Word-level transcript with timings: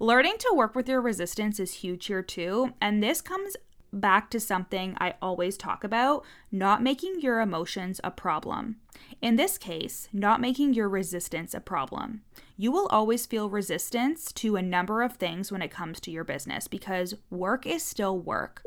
Learning 0.00 0.36
to 0.38 0.54
work 0.54 0.76
with 0.76 0.88
your 0.88 1.00
resistance 1.00 1.58
is 1.58 1.74
huge 1.74 2.06
here 2.06 2.22
too, 2.22 2.72
and 2.80 3.02
this 3.02 3.20
comes 3.20 3.56
back 3.92 4.30
to 4.30 4.38
something 4.38 4.96
I 5.00 5.14
always 5.20 5.56
talk 5.56 5.82
about 5.82 6.24
not 6.52 6.82
making 6.82 7.20
your 7.20 7.40
emotions 7.40 8.00
a 8.04 8.12
problem. 8.12 8.76
In 9.20 9.34
this 9.34 9.58
case, 9.58 10.08
not 10.12 10.40
making 10.40 10.74
your 10.74 10.88
resistance 10.88 11.52
a 11.52 11.60
problem. 11.60 12.22
You 12.56 12.70
will 12.70 12.86
always 12.88 13.26
feel 13.26 13.50
resistance 13.50 14.30
to 14.34 14.54
a 14.54 14.62
number 14.62 15.02
of 15.02 15.14
things 15.14 15.50
when 15.50 15.62
it 15.62 15.72
comes 15.72 15.98
to 16.00 16.12
your 16.12 16.24
business 16.24 16.68
because 16.68 17.16
work 17.28 17.66
is 17.66 17.82
still 17.82 18.16
work. 18.16 18.62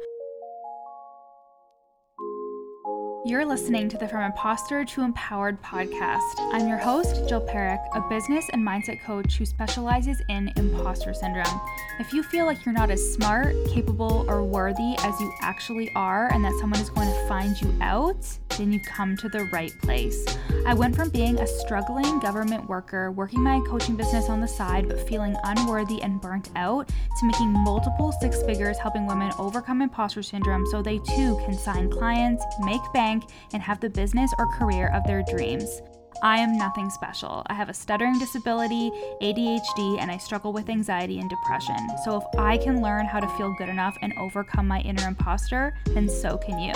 You're 3.24 3.46
listening 3.46 3.88
to 3.90 4.00
the 4.00 4.08
From 4.08 4.24
Imposter 4.24 4.84
to 4.84 5.02
Empowered 5.04 5.62
podcast. 5.62 6.34
I'm 6.40 6.68
your 6.68 6.80
host, 6.80 7.30
Jill 7.30 7.46
Parekh, 7.46 7.86
a 7.94 8.02
business 8.10 8.48
and 8.52 8.68
mindset 8.68 9.00
coach 9.06 9.38
who 9.38 9.46
specializes 9.46 10.20
in 10.28 10.52
imposter 10.56 11.14
syndrome. 11.14 11.62
If 12.00 12.14
you 12.14 12.24
feel 12.24 12.48
like 12.48 12.66
you're 12.66 12.74
not 12.74 12.90
as 12.90 13.14
smart, 13.14 13.56
capable, 13.70 14.26
or 14.28 14.42
worthy 14.42 14.96
as 15.04 15.20
you 15.20 15.32
actually 15.44 15.92
are, 15.96 16.34
and 16.34 16.44
that 16.44 16.58
someone 16.60 16.80
is 16.80 16.90
going 16.90 17.10
to 17.10 17.28
find 17.28 17.62
you 17.62 17.72
out, 17.80 18.26
then 18.58 18.72
you've 18.72 18.86
come 18.86 19.16
to 19.18 19.30
the 19.30 19.46
right 19.52 19.72
place. 19.82 20.26
I 20.66 20.74
went 20.74 20.96
from 20.96 21.10
being 21.10 21.40
a 21.40 21.48
struggling 21.48 22.20
government 22.20 22.70
worker, 22.70 23.12
working 23.12 23.42
my 23.42 23.62
coaching 23.68 23.96
business 23.96 24.30
on 24.30 24.42
the 24.42 24.48
side, 24.48 24.88
but 24.88 25.08
feeling 25.08 25.36
unworthy 25.44 26.02
and 26.02 26.22
burnt 26.22 26.50
out, 26.56 26.88
to 26.88 27.26
making 27.26 27.50
multiple 27.50 28.12
six 28.22 28.42
figures 28.44 28.78
helping 28.78 29.08
women 29.08 29.32
overcome 29.40 29.82
imposter 29.82 30.22
syndrome 30.22 30.66
so 30.68 30.82
they 30.82 31.00
too 31.00 31.40
can 31.46 31.58
sign 31.58 31.90
clients, 31.90 32.44
make 32.62 32.82
bank, 32.94 33.24
and 33.54 33.64
have 33.64 33.80
the 33.80 33.90
business 33.90 34.32
or 34.38 34.46
career 34.58 34.92
of 34.94 35.04
their 35.06 35.24
dreams. 35.24 35.82
I 36.24 36.38
am 36.38 36.56
nothing 36.56 36.92
special. 36.92 37.42
I 37.48 37.56
have 37.56 37.70
a 37.70 37.74
stuttering 37.74 38.20
disability, 38.20 38.92
ADHD, 39.22 40.00
and 40.00 40.12
I 40.12 40.18
struggle 40.18 40.54
with 40.54 40.70
anxiety 40.70 41.20
and 41.20 41.30
depression. 41.30 41.78
So 42.06 42.18
if 42.18 42.40
I 42.40 42.58
can 42.58 42.82
learn 42.82 43.08
how 43.08 43.20
to 43.20 43.28
feel 43.38 43.56
good 43.58 43.70
enough 43.70 43.98
and 44.04 44.14
overcome 44.20 44.68
my 44.68 44.82
inner 44.82 45.08
imposter, 45.08 45.74
then 45.88 46.08
so 46.08 46.38
can 46.38 46.60
you. 46.60 46.74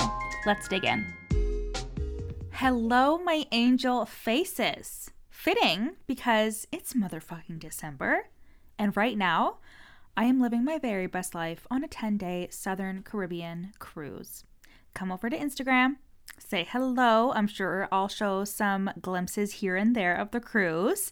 Let's 0.47 0.67
dig 0.67 0.83
in. 0.83 1.05
Hello, 2.59 3.17
my 3.17 3.43
angel 3.51 4.05
faces. 4.05 5.11
Fitting 5.29 5.97
because 6.07 6.65
it's 6.71 6.93
motherfucking 6.93 7.59
December. 7.59 8.29
And 8.79 8.95
right 8.95 9.17
now, 9.17 9.57
I 10.15 10.23
am 10.23 10.39
living 10.39 10.63
my 10.63 10.79
very 10.79 11.05
best 11.05 11.35
life 11.35 11.67
on 11.69 11.83
a 11.83 11.89
10 11.89 12.15
day 12.15 12.47
Southern 12.49 13.03
Caribbean 13.03 13.73
cruise. 13.77 14.45
Come 14.93 15.11
over 15.11 15.29
to 15.29 15.37
Instagram, 15.37 15.97
say 16.39 16.65
hello. 16.71 17.33
I'm 17.33 17.47
sure 17.47 17.89
I'll 17.91 18.07
show 18.07 18.45
some 18.45 18.89
glimpses 19.01 19.55
here 19.55 19.75
and 19.75 19.93
there 19.93 20.15
of 20.15 20.31
the 20.31 20.39
cruise. 20.39 21.11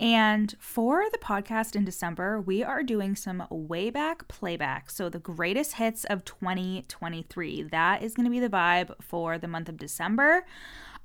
And 0.00 0.54
for 0.58 1.04
the 1.12 1.18
podcast 1.18 1.76
in 1.76 1.84
December, 1.84 2.40
we 2.40 2.64
are 2.64 2.82
doing 2.82 3.14
some 3.14 3.46
way 3.50 3.90
back 3.90 4.26
playback. 4.28 4.88
So, 4.88 5.10
the 5.10 5.18
greatest 5.18 5.74
hits 5.74 6.04
of 6.04 6.24
2023. 6.24 7.64
That 7.64 8.02
is 8.02 8.14
going 8.14 8.24
to 8.24 8.30
be 8.30 8.40
the 8.40 8.48
vibe 8.48 8.94
for 9.02 9.36
the 9.36 9.46
month 9.46 9.68
of 9.68 9.76
December. 9.76 10.46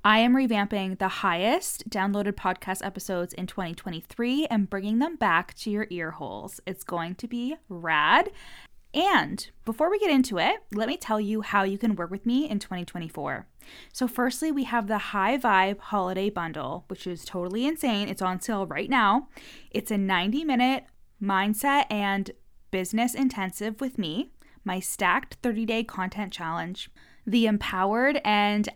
I 0.02 0.20
am 0.20 0.34
revamping 0.34 0.98
the 0.98 1.08
highest 1.08 1.90
downloaded 1.90 2.34
podcast 2.34 2.84
episodes 2.86 3.34
in 3.34 3.46
2023 3.46 4.46
and 4.46 4.70
bringing 4.70 4.98
them 4.98 5.16
back 5.16 5.52
to 5.54 5.70
your 5.70 5.88
ear 5.90 6.12
holes. 6.12 6.60
It's 6.66 6.84
going 6.84 7.16
to 7.16 7.26
be 7.26 7.56
rad. 7.68 8.30
And 8.96 9.46
before 9.66 9.90
we 9.90 9.98
get 9.98 10.10
into 10.10 10.38
it, 10.38 10.56
let 10.72 10.88
me 10.88 10.96
tell 10.96 11.20
you 11.20 11.42
how 11.42 11.64
you 11.64 11.76
can 11.76 11.96
work 11.96 12.10
with 12.10 12.24
me 12.24 12.48
in 12.48 12.58
2024. 12.58 13.46
So, 13.92 14.08
firstly, 14.08 14.50
we 14.50 14.64
have 14.64 14.86
the 14.86 14.96
High 14.98 15.36
Vibe 15.36 15.78
Holiday 15.78 16.30
Bundle, 16.30 16.86
which 16.88 17.06
is 17.06 17.24
totally 17.24 17.66
insane. 17.66 18.08
It's 18.08 18.22
on 18.22 18.40
sale 18.40 18.66
right 18.66 18.88
now. 18.88 19.28
It's 19.70 19.90
a 19.90 19.98
90 19.98 20.44
minute 20.44 20.84
mindset 21.22 21.84
and 21.90 22.30
business 22.70 23.14
intensive 23.14 23.82
with 23.82 23.98
me, 23.98 24.30
my 24.64 24.80
stacked 24.80 25.36
30 25.42 25.66
day 25.66 25.84
content 25.84 26.32
challenge, 26.32 26.90
the 27.26 27.46
Empowered 27.46 28.20
and 28.24 28.68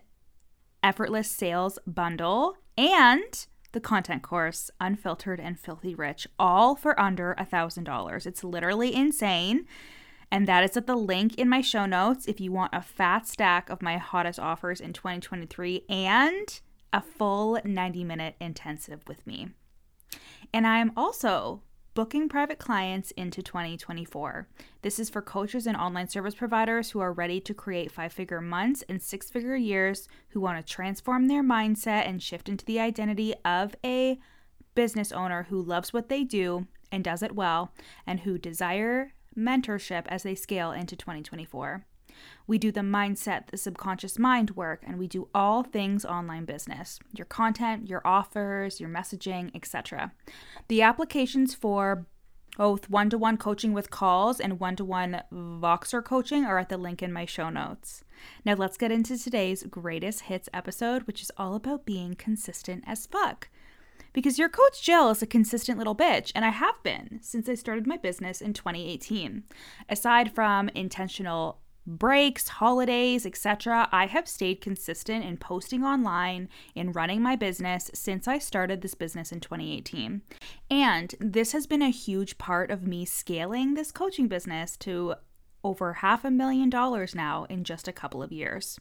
Effortless 0.82 1.30
Sales 1.30 1.78
Bundle, 1.86 2.56
and 2.76 3.46
the 3.72 3.80
content 3.80 4.22
course, 4.22 4.70
Unfiltered 4.80 5.40
and 5.40 5.58
Filthy 5.58 5.94
Rich, 5.94 6.26
all 6.38 6.74
for 6.74 6.98
under 7.00 7.32
a 7.32 7.46
$1,000. 7.46 8.26
It's 8.26 8.44
literally 8.44 8.94
insane. 8.94 9.66
And 10.30 10.46
that 10.46 10.62
is 10.62 10.76
at 10.76 10.86
the 10.86 10.96
link 10.96 11.34
in 11.36 11.48
my 11.48 11.60
show 11.60 11.86
notes 11.86 12.26
if 12.26 12.40
you 12.40 12.52
want 12.52 12.74
a 12.74 12.82
fat 12.82 13.26
stack 13.26 13.68
of 13.68 13.82
my 13.82 13.96
hottest 13.96 14.38
offers 14.38 14.80
in 14.80 14.92
2023 14.92 15.84
and 15.88 16.60
a 16.92 17.00
full 17.00 17.58
90 17.64 18.04
minute 18.04 18.36
intensive 18.40 19.00
with 19.08 19.26
me. 19.26 19.50
And 20.52 20.66
I 20.66 20.78
am 20.78 20.92
also 20.96 21.62
booking 21.94 22.28
private 22.28 22.58
clients 22.58 23.10
into 23.12 23.42
2024. 23.42 24.48
This 24.82 24.98
is 24.98 25.10
for 25.10 25.20
coaches 25.20 25.66
and 25.66 25.76
online 25.76 26.08
service 26.08 26.34
providers 26.34 26.90
who 26.90 27.00
are 27.00 27.12
ready 27.12 27.40
to 27.40 27.54
create 27.54 27.90
five 27.90 28.12
figure 28.12 28.40
months 28.40 28.84
and 28.88 29.02
six 29.02 29.28
figure 29.28 29.56
years, 29.56 30.08
who 30.28 30.40
want 30.40 30.64
to 30.64 30.72
transform 30.72 31.26
their 31.26 31.42
mindset 31.42 32.08
and 32.08 32.22
shift 32.22 32.48
into 32.48 32.64
the 32.64 32.80
identity 32.80 33.34
of 33.44 33.74
a 33.84 34.18
business 34.74 35.10
owner 35.12 35.44
who 35.50 35.60
loves 35.60 35.92
what 35.92 36.08
they 36.08 36.22
do 36.22 36.66
and 36.92 37.04
does 37.04 37.22
it 37.22 37.34
well, 37.34 37.72
and 38.06 38.20
who 38.20 38.38
desire 38.38 39.12
mentorship 39.36 40.04
as 40.06 40.22
they 40.22 40.34
scale 40.34 40.72
into 40.72 40.96
2024. 40.96 41.84
We 42.46 42.58
do 42.58 42.72
the 42.72 42.80
mindset, 42.80 43.46
the 43.48 43.56
subconscious 43.56 44.18
mind 44.18 44.56
work, 44.56 44.82
and 44.86 44.98
we 44.98 45.06
do 45.06 45.28
all 45.34 45.62
things 45.62 46.04
online 46.04 46.44
business 46.44 46.98
your 47.12 47.26
content, 47.26 47.88
your 47.88 48.02
offers, 48.04 48.80
your 48.80 48.88
messaging, 48.88 49.54
etc. 49.54 50.12
The 50.68 50.82
applications 50.82 51.54
for 51.54 52.06
both 52.56 52.90
one 52.90 53.08
to 53.10 53.16
one 53.16 53.36
coaching 53.36 53.72
with 53.72 53.90
calls 53.90 54.40
and 54.40 54.60
one 54.60 54.76
to 54.76 54.84
one 54.84 55.22
Voxer 55.32 56.04
coaching 56.04 56.44
are 56.44 56.58
at 56.58 56.68
the 56.68 56.76
link 56.76 57.02
in 57.02 57.12
my 57.12 57.24
show 57.24 57.48
notes. 57.48 58.04
Now, 58.44 58.54
let's 58.54 58.76
get 58.76 58.92
into 58.92 59.16
today's 59.16 59.62
greatest 59.62 60.22
hits 60.22 60.48
episode, 60.52 61.04
which 61.04 61.22
is 61.22 61.30
all 61.36 61.54
about 61.54 61.86
being 61.86 62.14
consistent 62.14 62.84
as 62.86 63.06
fuck 63.06 63.48
because 64.12 64.38
your 64.38 64.48
coach 64.48 64.82
Jill 64.82 65.10
is 65.10 65.22
a 65.22 65.26
consistent 65.26 65.78
little 65.78 65.94
bitch, 65.94 66.32
and 66.34 66.44
I 66.44 66.50
have 66.50 66.82
been 66.82 67.20
since 67.22 67.48
I 67.48 67.54
started 67.54 67.86
my 67.86 67.96
business 67.96 68.40
in 68.40 68.52
2018. 68.52 69.44
Aside 69.88 70.34
from 70.34 70.68
intentional 70.70 71.60
breaks, 71.86 72.48
holidays, 72.48 73.26
etc., 73.26 73.88
I 73.90 74.06
have 74.06 74.28
stayed 74.28 74.60
consistent 74.60 75.24
in 75.24 75.36
posting 75.36 75.82
online, 75.82 76.48
in 76.74 76.92
running 76.92 77.22
my 77.22 77.36
business 77.36 77.90
since 77.94 78.28
I 78.28 78.38
started 78.38 78.82
this 78.82 78.94
business 78.94 79.32
in 79.32 79.40
2018. 79.40 80.22
And 80.70 81.14
this 81.18 81.52
has 81.52 81.66
been 81.66 81.82
a 81.82 81.90
huge 81.90 82.38
part 82.38 82.70
of 82.70 82.86
me 82.86 83.04
scaling 83.04 83.74
this 83.74 83.92
coaching 83.92 84.28
business 84.28 84.76
to 84.78 85.14
over 85.62 85.94
half 85.94 86.24
a 86.24 86.30
million 86.30 86.70
dollars 86.70 87.14
now 87.14 87.44
in 87.50 87.64
just 87.64 87.88
a 87.88 87.92
couple 87.92 88.22
of 88.22 88.32
years. 88.32 88.78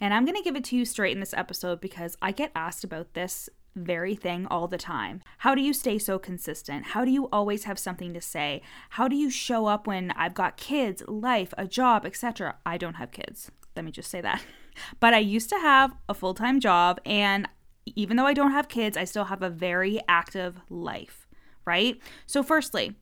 And 0.00 0.12
I'm 0.12 0.24
going 0.24 0.36
to 0.36 0.42
give 0.42 0.56
it 0.56 0.64
to 0.64 0.76
you 0.76 0.84
straight 0.84 1.12
in 1.12 1.20
this 1.20 1.34
episode 1.34 1.80
because 1.80 2.16
I 2.20 2.32
get 2.32 2.52
asked 2.54 2.84
about 2.84 3.14
this 3.14 3.48
very 3.74 4.14
thing 4.14 4.46
all 4.46 4.68
the 4.68 4.78
time. 4.78 5.22
How 5.38 5.54
do 5.54 5.62
you 5.62 5.72
stay 5.72 5.98
so 5.98 6.18
consistent? 6.18 6.86
How 6.86 7.04
do 7.04 7.10
you 7.10 7.28
always 7.32 7.64
have 7.64 7.78
something 7.78 8.14
to 8.14 8.20
say? 8.20 8.62
How 8.90 9.08
do 9.08 9.16
you 9.16 9.30
show 9.30 9.66
up 9.66 9.86
when 9.86 10.10
I've 10.12 10.34
got 10.34 10.56
kids, 10.56 11.02
life, 11.06 11.52
a 11.58 11.66
job, 11.66 12.06
etc.? 12.06 12.56
I 12.64 12.78
don't 12.78 12.94
have 12.94 13.10
kids. 13.10 13.50
Let 13.76 13.84
me 13.84 13.90
just 13.90 14.10
say 14.10 14.20
that. 14.20 14.42
But 14.98 15.14
I 15.14 15.18
used 15.18 15.50
to 15.50 15.58
have 15.60 15.94
a 16.08 16.14
full 16.14 16.34
time 16.34 16.58
job, 16.58 17.00
and 17.06 17.48
even 17.86 18.16
though 18.16 18.26
I 18.26 18.34
don't 18.34 18.50
have 18.50 18.66
kids, 18.66 18.96
I 18.96 19.04
still 19.04 19.26
have 19.26 19.40
a 19.40 19.48
very 19.48 20.00
active 20.08 20.60
life, 20.68 21.28
right? 21.64 21.96
So, 22.26 22.42
firstly, 22.42 22.96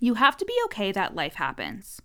you 0.00 0.14
have 0.14 0.36
to 0.36 0.44
be 0.44 0.54
okay 0.66 0.92
that 0.92 1.14
life 1.14 1.36
happens. 1.36 2.02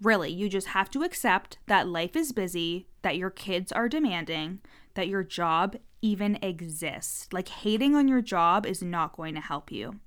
Really, 0.00 0.32
you 0.32 0.48
just 0.48 0.68
have 0.68 0.90
to 0.92 1.02
accept 1.02 1.58
that 1.66 1.86
life 1.86 2.16
is 2.16 2.32
busy, 2.32 2.88
that 3.02 3.18
your 3.18 3.28
kids 3.28 3.70
are 3.70 3.88
demanding, 3.88 4.60
that 4.94 5.08
your 5.08 5.22
job 5.22 5.76
even 6.04 6.38
exist. 6.42 7.32
Like 7.32 7.48
hating 7.48 7.96
on 7.96 8.08
your 8.08 8.20
job 8.20 8.66
is 8.66 8.82
not 8.82 9.16
going 9.16 9.34
to 9.34 9.40
help 9.40 9.72
you. 9.72 10.00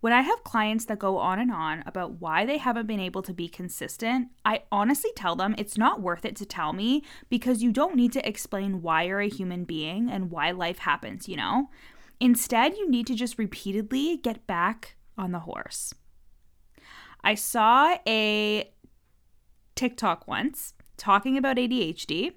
When 0.00 0.12
I 0.12 0.22
have 0.22 0.42
clients 0.42 0.84
that 0.86 0.98
go 0.98 1.18
on 1.18 1.38
and 1.38 1.52
on 1.52 1.84
about 1.86 2.20
why 2.20 2.44
they 2.44 2.58
haven't 2.58 2.88
been 2.88 2.98
able 2.98 3.22
to 3.22 3.32
be 3.32 3.48
consistent, 3.48 4.28
I 4.44 4.64
honestly 4.72 5.12
tell 5.14 5.36
them 5.36 5.54
it's 5.56 5.78
not 5.78 6.02
worth 6.02 6.24
it 6.24 6.34
to 6.36 6.46
tell 6.46 6.72
me 6.72 7.04
because 7.28 7.62
you 7.62 7.70
don't 7.70 7.94
need 7.94 8.12
to 8.14 8.28
explain 8.28 8.82
why 8.82 9.04
you're 9.04 9.20
a 9.20 9.28
human 9.28 9.62
being 9.62 10.10
and 10.10 10.32
why 10.32 10.50
life 10.50 10.78
happens, 10.78 11.28
you 11.28 11.36
know? 11.36 11.70
Instead, 12.18 12.76
you 12.76 12.90
need 12.90 13.06
to 13.06 13.14
just 13.14 13.38
repeatedly 13.38 14.16
get 14.16 14.44
back 14.48 14.96
on 15.16 15.30
the 15.30 15.40
horse. 15.40 15.94
I 17.22 17.36
saw 17.36 17.96
a 18.08 18.72
TikTok 19.76 20.26
once 20.26 20.74
talking 20.96 21.38
about 21.38 21.58
ADHD 21.58 22.32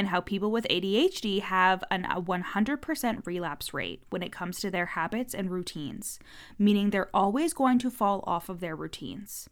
and 0.00 0.08
how 0.08 0.18
people 0.18 0.50
with 0.50 0.66
ADHD 0.70 1.42
have 1.42 1.84
a 1.90 1.98
100% 1.98 3.26
relapse 3.26 3.74
rate 3.74 4.02
when 4.08 4.22
it 4.22 4.32
comes 4.32 4.58
to 4.58 4.70
their 4.70 4.86
habits 4.86 5.34
and 5.34 5.50
routines, 5.50 6.18
meaning 6.58 6.88
they're 6.88 7.10
always 7.12 7.52
going 7.52 7.78
to 7.78 7.90
fall 7.90 8.24
off 8.26 8.48
of 8.48 8.60
their 8.60 8.74
routines. 8.74 9.50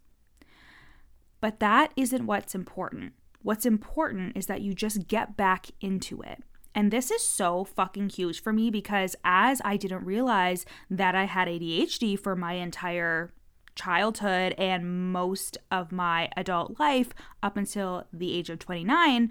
But 1.43 1.61
that 1.61 1.93
isn't 1.97 2.25
what's 2.25 2.55
important. 2.55 3.13
What's 3.43 3.67
important 3.67 4.39
is 4.39 4.47
that 4.47 4.63
you 4.63 4.73
just 4.73 5.07
get 5.07 5.37
back 5.37 5.67
into 5.83 6.23
it. 6.23 6.43
And 6.75 6.91
this 6.91 7.11
is 7.11 7.21
so 7.21 7.65
fucking 7.65 8.09
huge 8.09 8.43
for 8.43 8.55
me 8.55 8.71
because 8.71 9.17
as 9.25 9.61
I 9.67 9.77
didn't 9.77 10.07
realize 10.07 10.65
that 10.89 11.15
I 11.15 11.25
had 11.25 11.47
ADHD 11.47 12.19
for 12.19 12.35
my 12.35 12.55
entire 12.55 13.35
childhood 13.75 14.55
and 14.57 15.13
most 15.13 15.59
of 15.71 15.93
my 15.93 16.31
adult 16.39 16.81
life 16.81 17.13
up 17.43 17.59
until 17.59 18.07
the 18.15 18.35
age 18.35 18.49
of 18.49 18.59
29, 18.59 19.31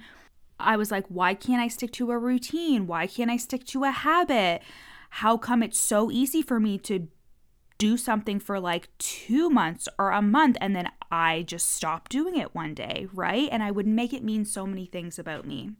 I 0.59 0.77
was 0.77 0.91
like, 0.91 1.05
why 1.07 1.33
can't 1.33 1.61
I 1.61 1.67
stick 1.67 1.91
to 1.93 2.11
a 2.11 2.17
routine? 2.17 2.87
Why 2.87 3.07
can't 3.07 3.31
I 3.31 3.37
stick 3.37 3.65
to 3.67 3.83
a 3.83 3.91
habit? 3.91 4.61
How 5.09 5.37
come 5.37 5.63
it's 5.63 5.79
so 5.79 6.11
easy 6.11 6.41
for 6.41 6.59
me 6.59 6.77
to 6.79 7.07
do 7.77 7.95
something 7.95 8.39
for 8.39 8.59
like 8.59 8.89
two 8.97 9.49
months 9.49 9.87
or 9.99 10.09
a 10.09 10.21
month 10.21 10.57
and 10.59 10.75
then 10.75 10.89
I 11.11 11.43
just 11.43 11.69
stop 11.69 12.09
doing 12.09 12.35
it 12.35 12.55
one 12.55 12.73
day, 12.73 13.07
right? 13.13 13.47
And 13.51 13.61
I 13.61 13.71
would 13.71 13.87
make 13.87 14.13
it 14.13 14.23
mean 14.23 14.45
so 14.45 14.65
many 14.65 14.85
things 14.85 15.19
about 15.19 15.45
me. 15.45 15.71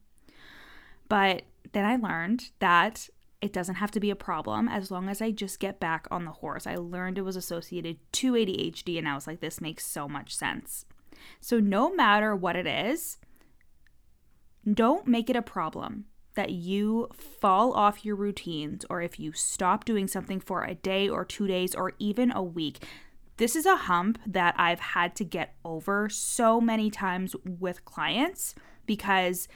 But 1.10 1.44
then 1.74 1.86
I 1.86 1.96
learned 1.96 2.50
that 2.60 3.10
it 3.42 3.54
doesn't 3.54 3.76
have 3.76 3.92
to 3.92 4.00
be 4.00 4.10
a 4.10 4.16
problem 4.16 4.68
as 4.68 4.90
long 4.90 5.10
as 5.10 5.22
I 5.22 5.32
just 5.32 5.60
get 5.60 5.80
back 5.80 6.08
on 6.10 6.26
the 6.26 6.32
horse. 6.32 6.66
I 6.66 6.76
learned 6.76 7.18
it 7.18 7.24
was 7.24 7.36
associated 7.36 7.98
to 8.14 8.34
ADHD, 8.34 8.98
and 8.98 9.08
I 9.08 9.16
was 9.16 9.28
like, 9.28 9.42
this 9.42 9.62
makes 9.62 9.86
so 9.86 10.08
much 10.08 10.36
sense. 10.36 10.86
So, 11.40 11.60
no 11.60 11.94
matter 11.94 12.36
what 12.36 12.56
it 12.56 12.66
is, 12.66 13.18
don't 14.76 15.08
make 15.08 15.30
it 15.30 15.36
a 15.36 15.42
problem 15.42 16.06
that 16.36 16.52
you 16.52 17.10
fall 17.18 17.74
off 17.74 18.06
your 18.06 18.16
routines 18.16 18.86
or 18.90 19.02
if 19.02 19.20
you 19.20 19.32
stop 19.34 19.86
doing 19.86 20.08
something 20.08 20.40
for 20.40 20.64
a 20.64 20.76
day 20.76 21.10
or 21.10 21.26
two 21.26 21.48
days 21.48 21.74
or 21.74 21.94
even 21.98 22.32
a 22.32 22.44
week. 22.44 22.84
This 23.38 23.56
is 23.56 23.66
a 23.66 23.76
hump 23.76 24.20
that 24.26 24.56
I've 24.58 24.80
had 24.80 25.16
to 25.16 25.26
get 25.26 25.56
over 25.66 26.10
so 26.10 26.62
many 26.62 26.92
times 26.92 27.36
with 27.44 27.86
clients 27.86 28.54
because 28.86 29.48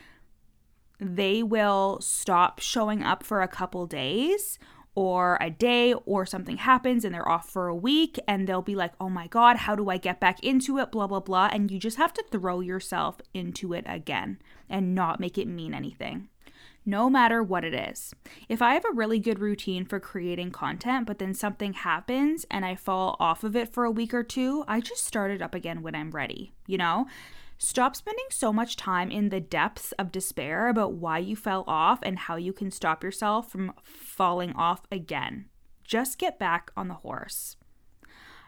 they 0.99 1.41
will 1.41 1.99
stop 2.01 2.59
showing 2.59 3.03
up 3.03 3.23
for 3.23 3.41
a 3.41 3.47
couple 3.47 3.85
days 3.87 4.59
or 4.93 5.37
a 5.39 5.49
day 5.49 5.93
or 5.93 6.25
something 6.25 6.57
happens 6.57 7.05
and 7.05 7.15
they're 7.15 7.27
off 7.27 7.49
for 7.49 7.67
a 7.67 7.75
week 7.75 8.19
and 8.27 8.47
they'll 8.47 8.61
be 8.61 8.75
like, 8.75 8.93
oh 8.99 9.09
my 9.09 9.27
God, 9.27 9.57
how 9.57 9.75
do 9.75 9.89
I 9.89 9.97
get 9.97 10.19
back 10.19 10.43
into 10.43 10.77
it? 10.77 10.91
Blah, 10.91 11.07
blah, 11.07 11.21
blah. 11.21 11.49
And 11.51 11.71
you 11.71 11.79
just 11.79 11.97
have 11.97 12.13
to 12.13 12.23
throw 12.31 12.59
yourself 12.59 13.17
into 13.33 13.73
it 13.73 13.85
again 13.87 14.39
and 14.69 14.93
not 14.93 15.19
make 15.19 15.37
it 15.37 15.47
mean 15.47 15.73
anything. 15.73 16.27
No 16.85 17.09
matter 17.09 17.43
what 17.43 17.63
it 17.63 17.75
is. 17.75 18.13
If 18.49 18.61
I 18.61 18.73
have 18.73 18.85
a 18.85 18.95
really 18.95 19.19
good 19.19 19.39
routine 19.39 19.85
for 19.85 19.99
creating 19.99 20.51
content, 20.51 21.05
but 21.05 21.19
then 21.19 21.35
something 21.35 21.73
happens 21.73 22.45
and 22.49 22.65
I 22.65 22.75
fall 22.75 23.15
off 23.19 23.43
of 23.43 23.55
it 23.55 23.71
for 23.71 23.85
a 23.85 23.91
week 23.91 24.13
or 24.13 24.23
two, 24.23 24.65
I 24.67 24.81
just 24.81 25.05
start 25.05 25.31
it 25.31 25.43
up 25.43 25.53
again 25.53 25.83
when 25.83 25.95
I'm 25.95 26.11
ready, 26.11 26.53
you 26.65 26.77
know? 26.77 27.05
Stop 27.63 27.95
spending 27.95 28.25
so 28.31 28.51
much 28.51 28.75
time 28.75 29.11
in 29.11 29.29
the 29.29 29.39
depths 29.39 29.91
of 29.99 30.11
despair 30.11 30.67
about 30.67 30.93
why 30.93 31.19
you 31.19 31.35
fell 31.35 31.63
off 31.67 31.99
and 32.01 32.17
how 32.17 32.35
you 32.35 32.51
can 32.53 32.71
stop 32.71 33.03
yourself 33.03 33.51
from 33.51 33.71
falling 33.83 34.51
off 34.53 34.87
again. 34.91 35.45
Just 35.83 36.17
get 36.17 36.39
back 36.39 36.71
on 36.75 36.87
the 36.87 36.95
horse. 36.95 37.57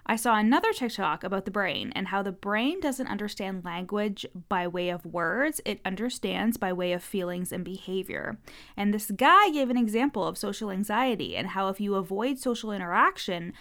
I 0.03 0.15
saw 0.15 0.35
another 0.35 0.73
TikTok 0.73 1.23
about 1.23 1.45
the 1.45 1.51
brain 1.51 1.93
and 1.95 2.07
how 2.07 2.23
the 2.23 2.31
brain 2.31 2.79
doesn't 2.79 3.07
understand 3.07 3.63
language 3.63 4.25
by 4.49 4.67
way 4.67 4.89
of 4.89 5.05
words, 5.05 5.61
it 5.63 5.79
understands 5.85 6.57
by 6.57 6.73
way 6.73 6.91
of 6.91 7.03
feelings 7.03 7.51
and 7.51 7.63
behavior. 7.63 8.39
And 8.75 8.91
this 8.91 9.11
guy 9.11 9.51
gave 9.51 9.69
an 9.69 9.77
example 9.77 10.25
of 10.25 10.39
social 10.39 10.71
anxiety 10.71 11.37
and 11.37 11.49
how 11.49 11.69
if 11.69 11.79
you 11.79 11.93
avoid 11.93 12.39
social 12.39 12.71
interaction, 12.71 13.53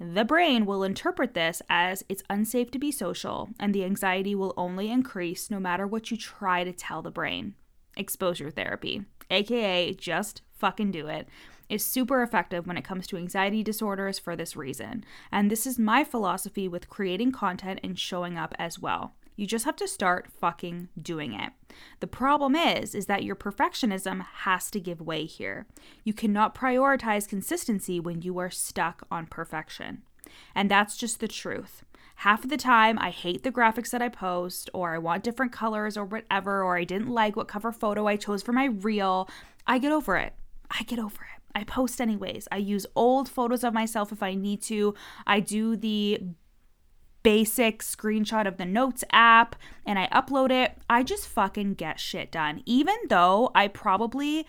the 0.00 0.24
brain 0.24 0.64
will 0.64 0.84
interpret 0.84 1.34
this 1.34 1.60
as 1.68 2.04
it's 2.08 2.22
unsafe 2.30 2.70
to 2.70 2.78
be 2.78 2.92
social, 2.92 3.48
and 3.58 3.74
the 3.74 3.84
anxiety 3.84 4.34
will 4.34 4.54
only 4.56 4.90
increase 4.90 5.50
no 5.50 5.58
matter 5.58 5.86
what 5.86 6.10
you 6.10 6.16
try 6.16 6.62
to 6.62 6.72
tell 6.72 7.02
the 7.02 7.10
brain. 7.10 7.54
Exposure 7.96 8.50
therapy, 8.50 9.02
aka 9.30 9.92
just 9.94 10.42
fucking 10.52 10.92
do 10.92 11.08
it, 11.08 11.28
is 11.68 11.84
super 11.84 12.22
effective 12.22 12.66
when 12.66 12.76
it 12.76 12.84
comes 12.84 13.06
to 13.08 13.16
anxiety 13.16 13.62
disorders 13.62 14.18
for 14.18 14.36
this 14.36 14.56
reason. 14.56 15.04
And 15.32 15.50
this 15.50 15.66
is 15.66 15.78
my 15.78 16.04
philosophy 16.04 16.68
with 16.68 16.88
creating 16.88 17.32
content 17.32 17.80
and 17.82 17.98
showing 17.98 18.38
up 18.38 18.54
as 18.58 18.78
well. 18.78 19.14
You 19.38 19.46
just 19.46 19.64
have 19.66 19.76
to 19.76 19.86
start 19.86 20.26
fucking 20.40 20.88
doing 21.00 21.32
it. 21.32 21.52
The 22.00 22.08
problem 22.08 22.56
is 22.56 22.92
is 22.92 23.06
that 23.06 23.22
your 23.22 23.36
perfectionism 23.36 24.26
has 24.42 24.68
to 24.72 24.80
give 24.80 25.00
way 25.00 25.26
here. 25.26 25.68
You 26.02 26.12
cannot 26.12 26.56
prioritize 26.56 27.28
consistency 27.28 28.00
when 28.00 28.20
you 28.22 28.36
are 28.38 28.50
stuck 28.50 29.06
on 29.12 29.26
perfection. 29.26 30.02
And 30.56 30.68
that's 30.68 30.96
just 30.96 31.20
the 31.20 31.28
truth. 31.28 31.84
Half 32.16 32.42
of 32.42 32.50
the 32.50 32.56
time, 32.56 32.98
I 32.98 33.10
hate 33.10 33.44
the 33.44 33.52
graphics 33.52 33.90
that 33.90 34.02
I 34.02 34.08
post, 34.08 34.70
or 34.74 34.92
I 34.92 34.98
want 34.98 35.22
different 35.22 35.52
colors, 35.52 35.96
or 35.96 36.04
whatever, 36.04 36.64
or 36.64 36.76
I 36.76 36.82
didn't 36.82 37.08
like 37.08 37.36
what 37.36 37.46
cover 37.46 37.70
photo 37.70 38.08
I 38.08 38.16
chose 38.16 38.42
for 38.42 38.52
my 38.52 38.64
reel. 38.64 39.28
I 39.68 39.78
get 39.78 39.92
over 39.92 40.16
it. 40.16 40.32
I 40.68 40.82
get 40.82 40.98
over 40.98 41.22
it. 41.22 41.42
I 41.54 41.62
post 41.62 42.00
anyways. 42.00 42.48
I 42.50 42.56
use 42.56 42.86
old 42.96 43.28
photos 43.28 43.62
of 43.62 43.72
myself 43.72 44.10
if 44.10 44.20
I 44.20 44.34
need 44.34 44.62
to. 44.62 44.96
I 45.28 45.38
do 45.38 45.76
the 45.76 46.22
basic 47.22 47.82
screenshot 47.82 48.46
of 48.46 48.56
the 48.56 48.64
notes 48.64 49.04
app 49.12 49.56
and 49.84 49.98
I 49.98 50.08
upload 50.08 50.50
it, 50.50 50.76
I 50.88 51.02
just 51.02 51.26
fucking 51.26 51.74
get 51.74 52.00
shit 52.00 52.30
done. 52.30 52.62
Even 52.66 52.96
though 53.08 53.50
I 53.54 53.68
probably 53.68 54.46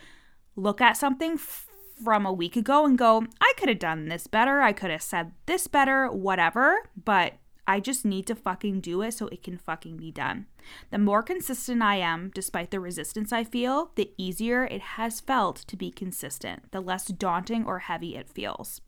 look 0.56 0.81
at 0.81 0.98
something 0.98 1.38
from 1.38 2.25
a 2.25 2.33
week 2.33 2.56
ago 2.56 2.86
and 2.86 2.98
go, 2.98 3.25
I 3.42 3.54
could 3.57 3.69
have 3.69 3.80
done 3.80 4.07
this 4.07 4.27
better, 4.27 4.62
I 4.62 4.74
could 4.74 4.92
have 4.92 5.01
said 5.01 5.31
this 5.45 5.68
better, 5.68 6.07
whatever, 6.07 6.89
but 7.04 7.33
I 7.68 7.80
just 7.80 8.04
need 8.04 8.25
to 8.27 8.36
fucking 8.36 8.81
do 8.81 9.04
it 9.04 9.13
so 9.13 9.27
it 9.27 9.44
can 9.44 9.57
fucking 9.57 9.98
be 9.98 10.12
done. 10.12 10.48
The 10.89 10.98
more 10.98 11.21
consistent 11.21 11.83
I 11.83 11.98
am, 11.98 12.31
despite 12.33 12.71
the 12.71 12.80
resistance 12.80 13.31
I 13.31 13.44
feel, 13.44 13.92
the 13.95 14.12
easier 14.18 14.66
it 14.66 14.81
has 14.81 15.19
felt 15.19 15.57
to 15.68 15.77
be 15.77 15.92
consistent, 15.92 16.71
the 16.71 16.81
less 16.81 17.07
daunting 17.07 17.66
or 17.66 17.80
heavy 17.80 18.16
it 18.16 18.27
feels. 18.27 18.81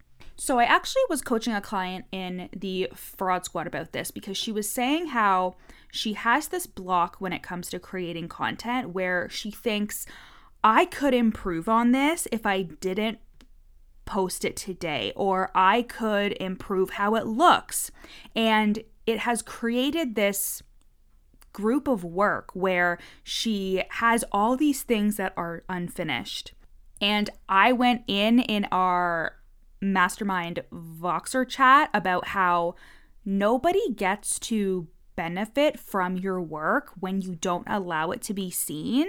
So 0.43 0.57
I 0.57 0.63
actually 0.63 1.03
was 1.07 1.21
coaching 1.21 1.53
a 1.53 1.61
client 1.61 2.05
in 2.11 2.49
the 2.51 2.89
fraud 2.95 3.45
squad 3.45 3.67
about 3.67 3.91
this 3.91 4.09
because 4.09 4.35
she 4.35 4.51
was 4.51 4.67
saying 4.67 5.09
how 5.09 5.53
she 5.91 6.13
has 6.13 6.47
this 6.47 6.65
block 6.65 7.17
when 7.19 7.31
it 7.31 7.43
comes 7.43 7.69
to 7.69 7.77
creating 7.77 8.27
content 8.27 8.89
where 8.89 9.29
she 9.29 9.51
thinks 9.51 10.07
I 10.63 10.85
could 10.85 11.13
improve 11.13 11.69
on 11.69 11.91
this 11.91 12.27
if 12.31 12.47
I 12.47 12.63
didn't 12.63 13.19
post 14.05 14.43
it 14.43 14.55
today 14.55 15.13
or 15.15 15.51
I 15.53 15.83
could 15.83 16.31
improve 16.41 16.89
how 16.89 17.13
it 17.13 17.27
looks. 17.27 17.91
And 18.35 18.79
it 19.05 19.19
has 19.19 19.43
created 19.43 20.15
this 20.15 20.63
group 21.53 21.87
of 21.87 22.03
work 22.03 22.49
where 22.55 22.97
she 23.23 23.83
has 23.91 24.25
all 24.31 24.57
these 24.57 24.81
things 24.81 25.17
that 25.17 25.33
are 25.37 25.63
unfinished. 25.69 26.53
And 26.99 27.29
I 27.47 27.73
went 27.73 28.01
in 28.07 28.39
in 28.39 28.65
our 28.71 29.35
mastermind 29.81 30.63
Voxer 30.71 31.47
chat 31.47 31.89
about 31.93 32.27
how 32.27 32.75
nobody 33.25 33.91
gets 33.93 34.39
to 34.39 34.87
benefit 35.15 35.79
from 35.79 36.17
your 36.17 36.41
work 36.41 36.91
when 36.99 37.21
you 37.21 37.35
don't 37.35 37.67
allow 37.67 38.11
it 38.11 38.21
to 38.23 38.33
be 38.33 38.49
seen. 38.49 39.07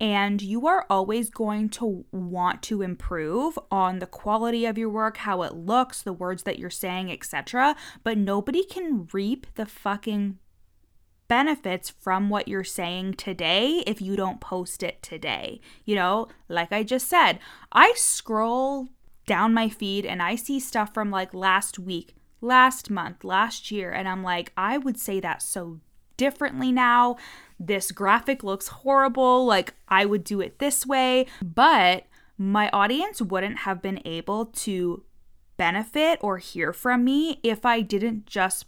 And 0.00 0.40
you 0.40 0.66
are 0.66 0.86
always 0.88 1.28
going 1.28 1.68
to 1.70 2.06
want 2.10 2.62
to 2.64 2.80
improve 2.80 3.58
on 3.70 3.98
the 3.98 4.06
quality 4.06 4.64
of 4.64 4.78
your 4.78 4.88
work, 4.88 5.18
how 5.18 5.42
it 5.42 5.54
looks, 5.54 6.00
the 6.00 6.12
words 6.12 6.44
that 6.44 6.58
you're 6.58 6.70
saying, 6.70 7.12
etc. 7.12 7.76
But 8.02 8.16
nobody 8.16 8.64
can 8.64 9.08
reap 9.12 9.46
the 9.56 9.66
fucking 9.66 10.38
benefits 11.28 11.90
from 11.90 12.30
what 12.30 12.48
you're 12.48 12.64
saying 12.64 13.14
today 13.14 13.82
if 13.86 14.00
you 14.00 14.16
don't 14.16 14.40
post 14.40 14.82
it 14.82 15.02
today. 15.02 15.60
You 15.84 15.94
know, 15.94 16.28
like 16.48 16.72
I 16.72 16.82
just 16.82 17.06
said, 17.06 17.38
I 17.70 17.92
scroll 17.94 18.88
down 19.28 19.54
my 19.54 19.68
feed 19.68 20.04
and 20.04 20.20
I 20.20 20.34
see 20.34 20.58
stuff 20.58 20.92
from 20.92 21.12
like 21.12 21.32
last 21.32 21.78
week, 21.78 22.16
last 22.40 22.90
month, 22.90 23.22
last 23.22 23.70
year, 23.70 23.92
and 23.92 24.08
I'm 24.08 24.24
like, 24.24 24.52
I 24.56 24.78
would 24.78 24.98
say 24.98 25.20
that 25.20 25.40
so 25.42 25.78
differently 26.16 26.72
now. 26.72 27.16
This 27.58 27.92
graphic 27.92 28.42
looks 28.44 28.68
horrible. 28.68 29.46
Like, 29.46 29.74
I 29.88 30.04
would 30.04 30.24
do 30.24 30.40
it 30.40 30.58
this 30.58 30.84
way. 30.84 31.26
But 31.40 32.04
my 32.36 32.68
audience 32.70 33.22
wouldn't 33.22 33.60
have 33.60 33.80
been 33.80 34.02
able 34.04 34.46
to 34.46 35.04
benefit 35.56 36.18
or 36.20 36.38
hear 36.38 36.72
from 36.72 37.04
me 37.04 37.40
if 37.42 37.64
I 37.64 37.80
didn't 37.80 38.26
just 38.26 38.66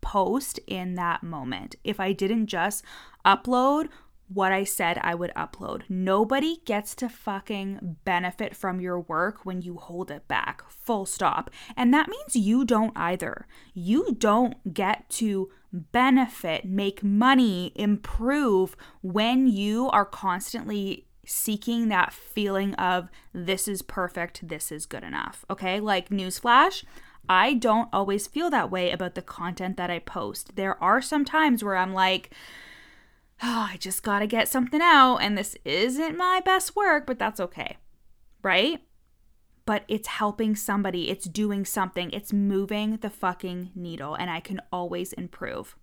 post 0.00 0.60
in 0.66 0.94
that 0.94 1.22
moment. 1.22 1.76
If 1.82 1.98
I 1.98 2.12
didn't 2.12 2.46
just 2.46 2.84
upload 3.24 3.88
what 4.34 4.52
I 4.52 4.64
said 4.64 4.98
I 5.02 5.14
would 5.14 5.32
upload. 5.34 5.82
Nobody 5.88 6.58
gets 6.64 6.94
to 6.96 7.08
fucking 7.08 7.98
benefit 8.04 8.56
from 8.56 8.80
your 8.80 9.00
work 9.00 9.44
when 9.44 9.62
you 9.62 9.76
hold 9.76 10.10
it 10.10 10.28
back, 10.28 10.62
full 10.70 11.06
stop. 11.06 11.50
And 11.76 11.92
that 11.92 12.08
means 12.08 12.36
you 12.36 12.64
don't 12.64 12.96
either. 12.96 13.46
You 13.74 14.14
don't 14.18 14.72
get 14.74 15.08
to 15.10 15.50
benefit, 15.72 16.64
make 16.64 17.02
money, 17.02 17.72
improve 17.74 18.76
when 19.00 19.46
you 19.46 19.88
are 19.90 20.04
constantly 20.04 21.06
seeking 21.24 21.88
that 21.88 22.12
feeling 22.12 22.74
of 22.74 23.08
this 23.32 23.68
is 23.68 23.82
perfect, 23.82 24.46
this 24.46 24.72
is 24.72 24.86
good 24.86 25.04
enough. 25.04 25.44
Okay, 25.48 25.80
like 25.80 26.10
newsflash. 26.10 26.84
I 27.28 27.54
don't 27.54 27.88
always 27.92 28.26
feel 28.26 28.50
that 28.50 28.70
way 28.70 28.90
about 28.90 29.14
the 29.14 29.22
content 29.22 29.76
that 29.76 29.90
I 29.90 30.00
post. 30.00 30.56
There 30.56 30.82
are 30.82 31.00
some 31.00 31.24
times 31.24 31.62
where 31.62 31.76
I'm 31.76 31.94
like, 31.94 32.34
oh, 33.42 33.68
I 33.72 33.76
just 33.76 34.02
got 34.02 34.20
to 34.20 34.26
get 34.26 34.48
something 34.48 34.80
out 34.80 35.18
and 35.18 35.36
this 35.36 35.56
isn't 35.64 36.16
my 36.16 36.40
best 36.44 36.76
work, 36.76 37.06
but 37.06 37.18
that's 37.18 37.40
okay. 37.40 37.76
Right? 38.42 38.82
But 39.64 39.84
it's 39.88 40.08
helping 40.08 40.56
somebody, 40.56 41.10
it's 41.10 41.26
doing 41.26 41.64
something, 41.64 42.10
it's 42.12 42.32
moving 42.32 42.96
the 42.96 43.10
fucking 43.10 43.70
needle, 43.74 44.14
and 44.14 44.30
I 44.30 44.40
can 44.40 44.60
always 44.72 45.12
improve. 45.12 45.76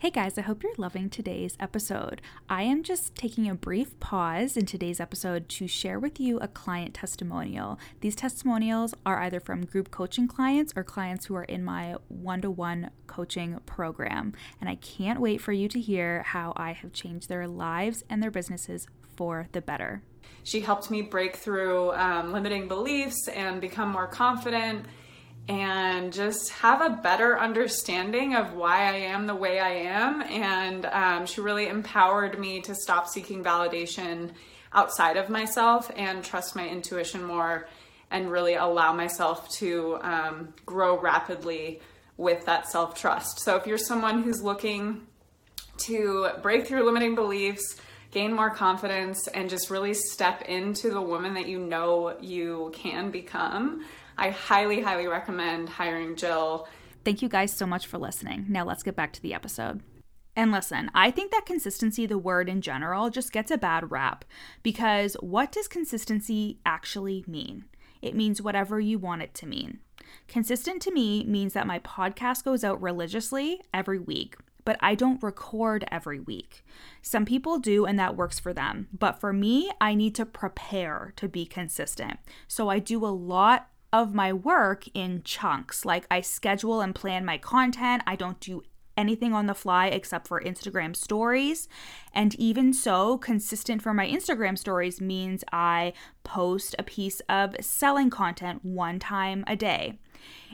Hey 0.00 0.08
guys, 0.08 0.38
I 0.38 0.40
hope 0.40 0.62
you're 0.62 0.72
loving 0.78 1.10
today's 1.10 1.58
episode. 1.60 2.22
I 2.48 2.62
am 2.62 2.82
just 2.82 3.14
taking 3.14 3.50
a 3.50 3.54
brief 3.54 4.00
pause 4.00 4.56
in 4.56 4.64
today's 4.64 4.98
episode 4.98 5.46
to 5.50 5.68
share 5.68 5.98
with 5.98 6.18
you 6.18 6.38
a 6.38 6.48
client 6.48 6.94
testimonial. 6.94 7.78
These 8.00 8.16
testimonials 8.16 8.94
are 9.04 9.20
either 9.20 9.40
from 9.40 9.66
group 9.66 9.90
coaching 9.90 10.26
clients 10.26 10.72
or 10.74 10.84
clients 10.84 11.26
who 11.26 11.34
are 11.34 11.44
in 11.44 11.62
my 11.62 11.96
one 12.08 12.40
to 12.40 12.50
one 12.50 12.92
coaching 13.08 13.60
program. 13.66 14.32
And 14.58 14.70
I 14.70 14.76
can't 14.76 15.20
wait 15.20 15.42
for 15.42 15.52
you 15.52 15.68
to 15.68 15.78
hear 15.78 16.22
how 16.22 16.54
I 16.56 16.72
have 16.72 16.94
changed 16.94 17.28
their 17.28 17.46
lives 17.46 18.02
and 18.08 18.22
their 18.22 18.30
businesses 18.30 18.86
for 19.18 19.48
the 19.52 19.60
better. 19.60 20.00
She 20.44 20.60
helped 20.60 20.90
me 20.90 21.02
break 21.02 21.36
through 21.36 21.92
um, 21.92 22.32
limiting 22.32 22.68
beliefs 22.68 23.28
and 23.28 23.60
become 23.60 23.90
more 23.90 24.06
confident 24.06 24.86
and 25.50 26.12
just 26.12 26.50
have 26.50 26.80
a 26.80 27.00
better 27.02 27.36
understanding 27.36 28.36
of 28.36 28.54
why 28.54 28.84
I 28.84 28.98
am 28.98 29.26
the 29.26 29.34
way 29.34 29.58
I 29.58 29.70
am. 29.70 30.22
And 30.22 30.86
um, 30.86 31.26
she 31.26 31.40
really 31.40 31.66
empowered 31.66 32.38
me 32.38 32.60
to 32.60 32.74
stop 32.76 33.08
seeking 33.08 33.42
validation 33.42 34.30
outside 34.72 35.16
of 35.16 35.28
myself 35.28 35.90
and 35.96 36.22
trust 36.22 36.54
my 36.54 36.68
intuition 36.68 37.24
more 37.24 37.68
and 38.12 38.30
really 38.30 38.54
allow 38.54 38.92
myself 38.92 39.48
to 39.56 39.98
um, 40.02 40.54
grow 40.64 40.96
rapidly 41.00 41.80
with 42.16 42.46
that 42.46 42.70
self 42.70 42.94
trust. 42.94 43.40
So 43.40 43.56
if 43.56 43.66
you're 43.66 43.76
someone 43.76 44.22
who's 44.22 44.42
looking 44.42 45.04
to 45.78 46.28
break 46.42 46.68
through 46.68 46.84
limiting 46.84 47.16
beliefs, 47.16 47.74
gain 48.12 48.32
more 48.32 48.50
confidence, 48.50 49.26
and 49.26 49.50
just 49.50 49.68
really 49.68 49.94
step 49.94 50.42
into 50.42 50.90
the 50.90 51.02
woman 51.02 51.34
that 51.34 51.48
you 51.48 51.58
know 51.58 52.16
you 52.20 52.70
can 52.72 53.10
become, 53.10 53.84
I 54.20 54.28
highly, 54.28 54.82
highly 54.82 55.06
recommend 55.06 55.70
hiring 55.70 56.14
Jill. 56.14 56.68
Thank 57.06 57.22
you 57.22 57.28
guys 57.30 57.54
so 57.54 57.64
much 57.64 57.86
for 57.86 57.96
listening. 57.96 58.44
Now 58.50 58.66
let's 58.66 58.82
get 58.82 58.94
back 58.94 59.14
to 59.14 59.22
the 59.22 59.32
episode. 59.32 59.80
And 60.36 60.52
listen, 60.52 60.90
I 60.94 61.10
think 61.10 61.32
that 61.32 61.46
consistency, 61.46 62.04
the 62.04 62.18
word 62.18 62.46
in 62.46 62.60
general, 62.60 63.08
just 63.08 63.32
gets 63.32 63.50
a 63.50 63.56
bad 63.56 63.90
rap 63.90 64.26
because 64.62 65.14
what 65.20 65.50
does 65.50 65.68
consistency 65.68 66.58
actually 66.66 67.24
mean? 67.26 67.64
It 68.02 68.14
means 68.14 68.42
whatever 68.42 68.78
you 68.78 68.98
want 68.98 69.22
it 69.22 69.32
to 69.34 69.46
mean. 69.46 69.78
Consistent 70.28 70.82
to 70.82 70.92
me 70.92 71.24
means 71.24 71.54
that 71.54 71.66
my 71.66 71.78
podcast 71.78 72.44
goes 72.44 72.62
out 72.62 72.80
religiously 72.80 73.62
every 73.72 73.98
week, 73.98 74.36
but 74.66 74.76
I 74.80 74.94
don't 74.94 75.22
record 75.22 75.86
every 75.90 76.20
week. 76.20 76.62
Some 77.00 77.24
people 77.24 77.58
do, 77.58 77.86
and 77.86 77.98
that 77.98 78.16
works 78.16 78.38
for 78.38 78.52
them. 78.52 78.88
But 78.92 79.18
for 79.18 79.32
me, 79.32 79.70
I 79.80 79.94
need 79.94 80.14
to 80.16 80.26
prepare 80.26 81.14
to 81.16 81.26
be 81.26 81.46
consistent. 81.46 82.18
So 82.48 82.68
I 82.68 82.80
do 82.80 83.04
a 83.04 83.08
lot 83.08 83.68
of 83.92 84.14
my 84.14 84.32
work 84.32 84.84
in 84.94 85.22
chunks. 85.24 85.84
Like 85.84 86.06
I 86.10 86.20
schedule 86.20 86.80
and 86.80 86.94
plan 86.94 87.24
my 87.24 87.38
content. 87.38 88.02
I 88.06 88.16
don't 88.16 88.40
do 88.40 88.62
anything 88.96 89.32
on 89.32 89.46
the 89.46 89.54
fly 89.54 89.86
except 89.86 90.28
for 90.28 90.40
Instagram 90.40 90.94
stories. 90.94 91.68
And 92.12 92.34
even 92.34 92.72
so, 92.72 93.18
consistent 93.18 93.82
for 93.82 93.94
my 93.94 94.06
Instagram 94.06 94.58
stories 94.58 95.00
means 95.00 95.42
I 95.52 95.94
post 96.22 96.76
a 96.78 96.82
piece 96.82 97.20
of 97.28 97.56
selling 97.60 98.10
content 98.10 98.64
one 98.64 98.98
time 98.98 99.44
a 99.46 99.56
day. 99.56 99.98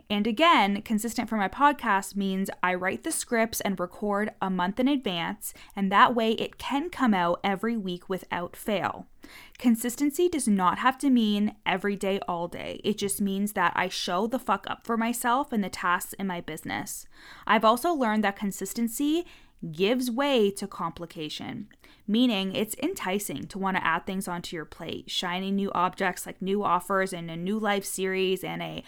And 0.09 0.27
again, 0.27 0.83
consistent 0.83 1.29
for 1.29 1.37
my 1.37 1.49
podcast 1.49 2.15
means 2.15 2.51
I 2.63 2.75
write 2.75 3.03
the 3.03 3.11
scripts 3.11 3.61
and 3.61 3.79
record 3.79 4.31
a 4.41 4.51
month 4.51 4.79
in 4.79 4.89
advance, 4.89 5.53
and 5.75 5.91
that 5.91 6.15
way 6.15 6.33
it 6.33 6.59
can 6.59 6.91
come 6.91 7.13
out 7.13 7.41
every 7.43 7.77
week 7.77 8.09
without 8.09 8.55
fail. 8.55 9.07
Consistency 9.59 10.29
does 10.29 10.47
not 10.47 10.79
have 10.79 10.99
to 10.99 11.11
mean 11.11 11.57
every 11.65 11.97
day, 11.97 12.21
all 12.29 12.47
day. 12.47 12.81
It 12.85 12.99
just 12.99 13.21
means 13.21 13.53
that 13.53 13.73
I 13.75 13.89
show 13.89 14.27
the 14.27 14.39
fuck 14.39 14.67
up 14.69 14.87
for 14.87 14.97
myself 14.97 15.53
and 15.53 15.65
the 15.65 15.69
tasks 15.69 16.13
in 16.15 16.29
my 16.29 16.41
business. 16.41 17.07
I've 17.47 17.65
also 17.65 17.93
learned 17.93 18.23
that 18.25 18.37
consistency 18.37 19.27
gives 19.73 20.11
way 20.11 20.51
to 20.51 20.67
complication, 20.67 21.69
meaning 22.07 22.55
it's 22.55 22.77
enticing 22.83 23.47
to 23.49 23.59
want 23.59 23.77
to 23.77 23.85
add 23.85 24.07
things 24.07 24.29
onto 24.29 24.55
your 24.55 24.65
plate, 24.65 25.11
shiny 25.11 25.51
new 25.51 25.73
objects 25.73 26.27
like 26.27 26.41
new 26.41 26.63
offers 26.63 27.13
and 27.13 27.31
a 27.31 27.37
new 27.37 27.59
live 27.59 27.85
series 27.85 28.45
and 28.45 28.63
a 28.63 28.85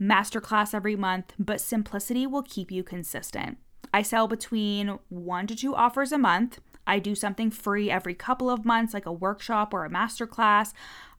masterclass 0.00 0.74
every 0.74 0.96
month, 0.96 1.34
but 1.38 1.60
simplicity 1.60 2.26
will 2.26 2.42
keep 2.42 2.70
you 2.70 2.82
consistent. 2.82 3.58
I 3.92 4.02
sell 4.02 4.28
between 4.28 4.98
one 5.08 5.46
to 5.46 5.56
two 5.56 5.74
offers 5.74 6.12
a 6.12 6.18
month. 6.18 6.60
I 6.86 6.98
do 6.98 7.14
something 7.14 7.50
free 7.50 7.90
every 7.90 8.14
couple 8.14 8.50
of 8.50 8.64
months, 8.64 8.94
like 8.94 9.06
a 9.06 9.12
workshop 9.12 9.74
or 9.74 9.84
a 9.84 9.90
masterclass. 9.90 10.72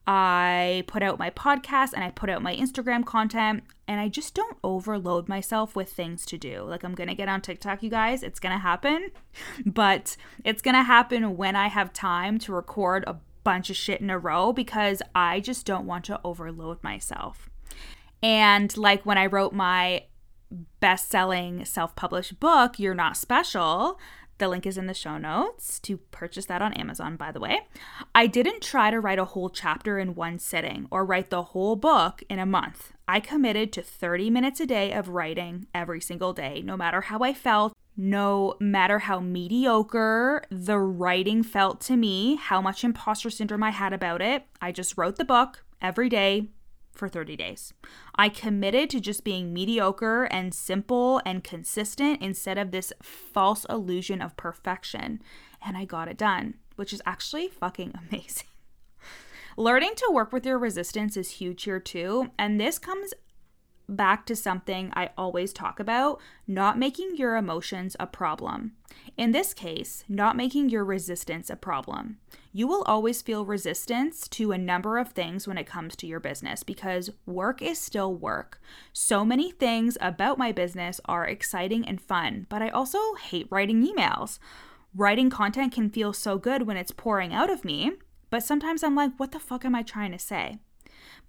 I 0.08 0.86
put 0.88 1.04
out 1.04 1.20
my 1.20 1.30
podcast 1.30 1.94
and 1.94 2.04
I 2.04 2.10
put 2.10 2.32
out 2.32 2.42
my 2.42 2.56
Instagram 2.56 3.06
content, 3.06 3.64
and 3.88 4.00
I 4.00 4.08
just 4.08 4.34
don't 4.34 4.58
overload 4.64 5.30
myself 5.30 5.76
with 5.76 5.92
things 5.92 6.26
to 6.28 6.38
do. 6.38 6.64
Like, 6.64 6.84
I'm 6.84 6.96
gonna 6.96 7.14
get 7.14 7.30
on 7.30 7.42
TikTok, 7.42 7.84
you 7.84 7.92
guys, 7.92 8.24
it's 8.24 8.40
gonna 8.40 8.58
happen, 8.58 9.12
but 9.66 10.18
it's 10.44 10.64
gonna 10.64 10.84
happen 10.84 11.38
when 11.38 11.56
I 11.56 11.68
have 11.68 11.94
time 11.94 12.40
to 12.40 12.54
record 12.54 13.04
a 13.06 13.18
bunch 13.44 13.70
of 13.70 13.76
shit 13.76 14.02
in 14.02 14.10
a 14.10 14.18
row 14.18 14.52
because 14.52 15.02
I 15.14 15.40
just 15.42 15.66
don't 15.66 15.86
want 15.86 16.06
to 16.06 16.20
overload 16.24 16.84
myself. 16.84 17.50
And 18.22 18.76
like 18.78 19.06
when 19.06 19.18
I 19.18 19.26
wrote 19.26 19.54
my 19.54 20.06
best 20.80 21.10
selling 21.10 21.66
self 21.66 21.96
published 21.96 22.40
book, 22.40 22.80
You're 22.80 22.96
Not 22.96 23.18
Special, 23.18 24.00
the 24.40 24.48
link 24.48 24.66
is 24.66 24.78
in 24.78 24.88
the 24.88 24.94
show 24.94 25.18
notes 25.18 25.80
to 25.82 25.98
purchase 25.98 26.46
that 26.46 26.62
on 26.62 26.74
Amazon, 26.74 27.18
by 27.18 27.32
the 27.32 27.42
way. 27.42 27.60
I 28.16 28.26
didn't 28.26 28.62
try 28.62 28.90
to 28.90 29.00
write 29.00 29.20
a 29.20 29.26
whole 29.26 29.50
chapter 29.50 30.00
in 30.00 30.16
one 30.16 30.40
sitting 30.40 30.88
or 30.90 31.06
write 31.06 31.30
the 31.30 31.44
whole 31.44 31.76
book 31.76 32.24
in 32.30 32.40
a 32.40 32.46
month. 32.46 32.94
I 33.08 33.20
committed 33.20 33.74
to 33.74 33.82
30 33.82 34.30
minutes 34.30 34.60
a 34.62 34.66
day 34.66 34.94
of 34.94 35.10
writing 35.10 35.68
every 35.76 36.00
single 36.00 36.32
day, 36.32 36.62
no 36.64 36.78
matter 36.78 37.02
how 37.02 37.20
I 37.20 37.34
felt, 37.34 37.74
no 37.98 38.56
matter 38.62 39.00
how 39.00 39.20
mediocre 39.20 40.44
the 40.50 40.80
writing 40.80 41.44
felt 41.44 41.82
to 41.82 41.98
me, 41.98 42.36
how 42.36 42.62
much 42.62 42.86
imposter 42.86 43.30
syndrome 43.30 43.64
I 43.64 43.72
had 43.72 43.92
about 43.92 44.22
it. 44.22 44.46
I 44.62 44.72
just 44.72 44.98
wrote 44.98 45.18
the 45.18 45.26
book 45.26 45.66
every 45.82 46.08
day, 46.08 46.48
for 47.00 47.10
30 47.10 47.36
days. 47.38 47.74
I 48.16 48.30
committed 48.30 48.90
to 48.92 49.00
just 49.00 49.24
being 49.24 49.54
mediocre 49.54 50.26
and 50.26 50.54
simple 50.54 51.22
and 51.26 51.44
consistent 51.44 52.22
instead 52.22 52.58
of 52.58 52.70
this 52.70 52.94
false 53.02 53.66
illusion 53.70 54.22
of 54.22 54.38
perfection. 54.38 55.22
And 55.66 55.78
I 55.78 55.86
got 55.86 56.10
it 56.10 56.18
done, 56.18 56.56
which 56.76 56.94
is 56.94 57.02
actually 57.06 57.48
fucking 57.48 57.94
amazing. 58.12 58.48
Learning 59.58 59.94
to 59.96 60.12
work 60.12 60.32
with 60.32 60.46
your 60.46 60.60
resistance 60.60 61.18
is 61.18 61.32
huge 61.32 61.64
here 61.64 61.80
too. 61.80 62.32
And 62.38 62.60
this 62.60 62.78
comes 62.78 63.14
back 63.96 64.26
to 64.26 64.36
something 64.36 64.92
I 64.94 65.10
always 65.18 65.54
talk 65.54 65.80
about 65.80 66.20
not 66.48 66.78
making 66.78 67.16
your 67.16 67.36
emotions 67.36 67.96
a 68.00 68.08
problem. 68.08 68.74
In 69.18 69.32
this 69.32 69.54
case, 69.54 70.04
not 70.08 70.38
making 70.38 70.70
your 70.70 70.84
resistance 70.86 71.50
a 71.50 71.56
problem. 71.56 72.18
You 72.52 72.68
will 72.68 72.84
always 72.84 73.22
feel 73.22 73.46
resistance 73.46 74.28
to 74.30 74.52
a 74.52 74.58
number 74.58 74.98
of 74.98 75.12
things 75.12 75.48
when 75.48 75.58
it 75.58 75.68
comes 75.68 75.96
to 75.98 76.08
your 76.08 76.20
business 76.20 76.64
because 76.64 77.10
work 77.26 77.62
is 77.62 77.80
still 77.80 78.14
work. 78.14 78.60
So 78.94 79.24
many 79.24 79.52
things 79.52 79.98
about 80.02 80.38
my 80.38 80.52
business 80.52 81.00
are 81.06 81.26
exciting 81.26 81.88
and 81.88 82.02
fun, 82.02 82.48
but 82.50 82.62
I 82.62 82.70
also 82.70 83.16
hate 83.16 83.48
writing 83.50 83.86
emails. 83.86 84.40
Writing 84.96 85.30
content 85.30 85.74
can 85.74 85.90
feel 85.90 86.14
so 86.14 86.38
good 86.38 86.64
when 86.64 86.78
it's 86.78 86.92
pouring 86.92 87.34
out 87.34 87.50
of 87.50 87.64
me, 87.64 87.92
but 88.30 88.44
sometimes 88.44 88.84
I'm 88.84 88.96
like, 88.96 89.12
what 89.18 89.32
the 89.32 89.40
fuck 89.40 89.66
am 89.66 89.76
I 89.76 89.84
trying 89.84 90.12
to 90.12 90.20
say? 90.20 90.60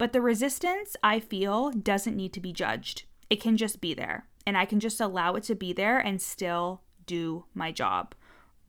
But 0.01 0.15
the 0.15 0.23
resistance 0.23 0.97
I 1.03 1.21
feel 1.21 1.73
doesn't 1.73 2.17
need 2.17 2.33
to 2.33 2.41
be 2.41 2.55
judged. 2.55 3.03
It 3.29 3.39
can 3.39 3.59
just 3.59 3.83
be 3.83 3.93
there. 3.93 4.27
And 4.47 4.57
I 4.57 4.65
can 4.65 4.81
just 4.81 4.99
allow 4.99 5.35
it 5.35 5.43
to 5.43 5.55
be 5.55 5.75
there 5.75 5.99
and 5.99 6.23
still 6.23 6.81
do 7.05 7.45
my 7.53 7.71
job, 7.71 8.15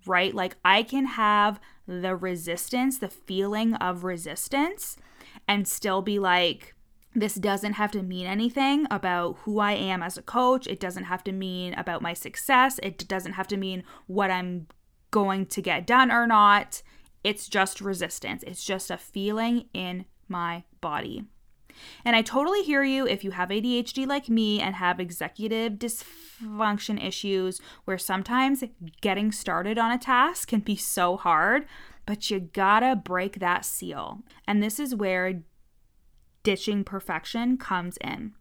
right? 0.05 0.35
Like 0.35 0.57
I 0.65 0.83
can 0.83 1.05
have 1.05 1.61
the 1.87 2.17
resistance, 2.17 2.97
the 2.97 3.07
feeling 3.07 3.75
of 3.75 4.03
resistance, 4.03 4.97
and 5.47 5.65
still 5.65 6.01
be 6.01 6.19
like, 6.19 6.75
this 7.15 7.35
doesn't 7.35 7.73
have 7.73 7.91
to 7.91 8.03
mean 8.03 8.27
anything 8.27 8.85
about 8.91 9.37
who 9.43 9.59
I 9.59 9.71
am 9.71 10.03
as 10.03 10.17
a 10.17 10.21
coach. 10.21 10.67
It 10.67 10.81
doesn't 10.81 11.05
have 11.05 11.23
to 11.23 11.31
mean 11.31 11.73
about 11.75 12.01
my 12.01 12.13
success. 12.13 12.77
It 12.83 13.07
doesn't 13.07 13.33
have 13.33 13.47
to 13.47 13.57
mean 13.57 13.85
what 14.07 14.31
I'm 14.31 14.67
going 15.11 15.45
to 15.45 15.61
get 15.61 15.87
done 15.87 16.11
or 16.11 16.27
not. 16.27 16.83
It's 17.23 17.47
just 17.47 17.79
resistance. 17.79 18.43
It's 18.45 18.65
just 18.65 18.91
a 18.91 18.97
feeling 18.97 19.69
in 19.73 20.03
my 20.31 20.63
body. 20.81 21.25
And 22.03 22.15
I 22.15 22.21
totally 22.21 22.63
hear 22.63 22.83
you 22.83 23.07
if 23.07 23.23
you 23.23 23.31
have 23.31 23.49
ADHD 23.49 24.07
like 24.07 24.29
me 24.29 24.59
and 24.59 24.75
have 24.75 24.99
executive 24.99 25.73
dysfunction 25.73 27.03
issues, 27.03 27.61
where 27.85 27.97
sometimes 27.97 28.63
getting 29.01 29.31
started 29.31 29.77
on 29.77 29.91
a 29.91 29.97
task 29.97 30.49
can 30.49 30.61
be 30.61 30.75
so 30.75 31.17
hard, 31.17 31.65
but 32.05 32.29
you 32.29 32.39
gotta 32.39 32.95
break 32.95 33.39
that 33.39 33.63
seal. 33.65 34.23
And 34.47 34.61
this 34.61 34.79
is 34.79 34.95
where 34.95 35.43
ditching 36.43 36.83
perfection 36.83 37.57
comes 37.57 37.97
in. 38.01 38.33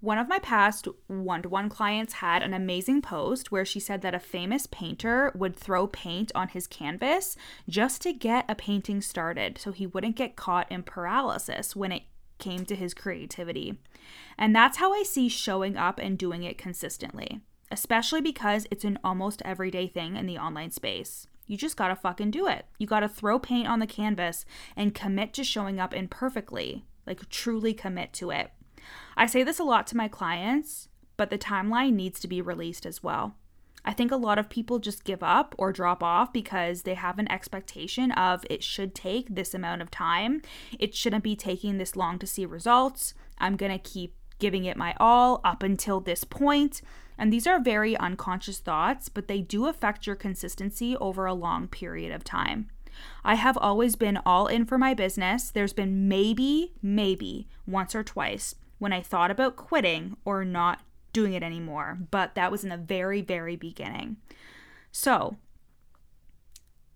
One 0.00 0.18
of 0.18 0.28
my 0.28 0.38
past 0.38 0.88
one 1.06 1.42
to 1.42 1.48
one 1.48 1.68
clients 1.68 2.14
had 2.14 2.42
an 2.42 2.54
amazing 2.54 3.02
post 3.02 3.52
where 3.52 3.64
she 3.64 3.80
said 3.80 4.02
that 4.02 4.14
a 4.14 4.18
famous 4.18 4.66
painter 4.66 5.30
would 5.34 5.56
throw 5.56 5.86
paint 5.86 6.32
on 6.34 6.48
his 6.48 6.66
canvas 6.66 7.36
just 7.68 8.02
to 8.02 8.12
get 8.12 8.44
a 8.48 8.54
painting 8.54 9.00
started 9.00 9.58
so 9.58 9.72
he 9.72 9.86
wouldn't 9.86 10.16
get 10.16 10.36
caught 10.36 10.70
in 10.70 10.82
paralysis 10.82 11.76
when 11.76 11.92
it 11.92 12.04
came 12.38 12.64
to 12.66 12.74
his 12.76 12.94
creativity. 12.94 13.78
And 14.38 14.54
that's 14.54 14.78
how 14.78 14.92
I 14.92 15.02
see 15.02 15.28
showing 15.28 15.76
up 15.76 15.98
and 15.98 16.18
doing 16.18 16.42
it 16.42 16.58
consistently, 16.58 17.40
especially 17.70 18.20
because 18.20 18.66
it's 18.70 18.84
an 18.84 18.98
almost 19.04 19.42
everyday 19.44 19.86
thing 19.86 20.16
in 20.16 20.26
the 20.26 20.38
online 20.38 20.70
space. 20.70 21.26
You 21.46 21.56
just 21.56 21.76
gotta 21.76 21.94
fucking 21.94 22.30
do 22.30 22.46
it. 22.46 22.66
You 22.78 22.86
gotta 22.86 23.08
throw 23.08 23.38
paint 23.38 23.68
on 23.68 23.78
the 23.78 23.86
canvas 23.86 24.44
and 24.76 24.94
commit 24.94 25.34
to 25.34 25.44
showing 25.44 25.78
up 25.78 25.94
imperfectly, 25.94 26.84
like 27.06 27.28
truly 27.28 27.74
commit 27.74 28.12
to 28.14 28.30
it. 28.30 28.50
I 29.16 29.26
say 29.26 29.42
this 29.42 29.58
a 29.58 29.64
lot 29.64 29.86
to 29.88 29.96
my 29.96 30.08
clients, 30.08 30.88
but 31.16 31.30
the 31.30 31.38
timeline 31.38 31.94
needs 31.94 32.20
to 32.20 32.28
be 32.28 32.40
released 32.40 32.86
as 32.86 33.02
well. 33.02 33.36
I 33.84 33.92
think 33.92 34.10
a 34.10 34.16
lot 34.16 34.38
of 34.38 34.48
people 34.48 34.78
just 34.78 35.04
give 35.04 35.22
up 35.22 35.54
or 35.58 35.72
drop 35.72 36.02
off 36.02 36.32
because 36.32 36.82
they 36.82 36.94
have 36.94 37.18
an 37.18 37.30
expectation 37.30 38.12
of 38.12 38.46
it 38.48 38.62
should 38.62 38.94
take 38.94 39.34
this 39.34 39.52
amount 39.52 39.82
of 39.82 39.90
time. 39.90 40.40
It 40.78 40.94
shouldn't 40.94 41.22
be 41.22 41.36
taking 41.36 41.76
this 41.76 41.94
long 41.94 42.18
to 42.20 42.26
see 42.26 42.46
results. 42.46 43.12
I'm 43.38 43.56
going 43.56 43.72
to 43.72 43.78
keep 43.78 44.14
giving 44.38 44.64
it 44.64 44.78
my 44.78 44.94
all 44.98 45.40
up 45.44 45.62
until 45.62 46.00
this 46.00 46.24
point. 46.24 46.80
And 47.18 47.32
these 47.32 47.46
are 47.46 47.60
very 47.60 47.96
unconscious 47.96 48.58
thoughts, 48.58 49.08
but 49.08 49.28
they 49.28 49.40
do 49.42 49.66
affect 49.66 50.06
your 50.06 50.16
consistency 50.16 50.96
over 50.96 51.26
a 51.26 51.34
long 51.34 51.68
period 51.68 52.10
of 52.10 52.24
time. 52.24 52.70
I 53.22 53.34
have 53.34 53.58
always 53.58 53.96
been 53.96 54.18
all 54.24 54.46
in 54.46 54.64
for 54.64 54.78
my 54.78 54.94
business. 54.94 55.50
There's 55.50 55.72
been 55.72 56.08
maybe, 56.08 56.72
maybe 56.80 57.48
once 57.66 57.94
or 57.94 58.02
twice 58.02 58.54
when 58.84 58.92
I 58.92 59.00
thought 59.00 59.30
about 59.30 59.56
quitting 59.56 60.18
or 60.26 60.44
not 60.44 60.82
doing 61.14 61.32
it 61.32 61.42
anymore, 61.42 61.96
but 62.10 62.34
that 62.34 62.52
was 62.52 62.64
in 62.64 62.68
the 62.68 62.76
very, 62.76 63.22
very 63.22 63.56
beginning. 63.56 64.18
So, 64.92 65.38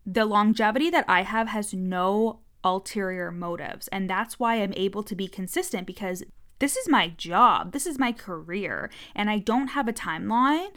the 0.05 0.27
longevity 0.27 0.91
that 0.91 1.07
I 1.09 1.23
have 1.23 1.49
has 1.49 1.73
no 1.73 2.41
ulterior 2.63 3.31
motives, 3.31 3.89
and 3.89 4.09
that's 4.09 4.39
why 4.39 4.57
I'm 4.57 4.75
able 4.77 5.03
to 5.03 5.15
be 5.15 5.29
consistent 5.29 5.87
because 5.87 6.23
this 6.59 6.77
is 6.77 6.91
my 6.91 7.09
job, 7.17 7.73
this 7.73 7.87
is 7.87 7.99
my 7.99 8.13
career, 8.13 8.91
and 9.15 9.31
I 9.31 9.39
don't 9.39 9.69
have 9.69 9.89
a 9.89 9.93
timeline 9.95 10.69